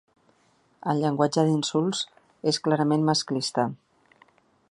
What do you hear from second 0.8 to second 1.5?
El llenguatge